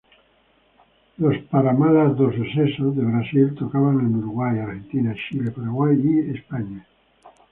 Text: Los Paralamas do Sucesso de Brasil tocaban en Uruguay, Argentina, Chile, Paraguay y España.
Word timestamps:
Los 1.21 1.35
Paralamas 1.51 2.09
do 2.19 2.27
Sucesso 2.37 2.85
de 2.97 3.03
Brasil 3.11 3.47
tocaban 3.61 3.97
en 4.05 4.11
Uruguay, 4.21 4.55
Argentina, 4.57 5.11
Chile, 5.23 5.51
Paraguay 5.55 5.93
y 6.09 6.13
España. 6.37 6.81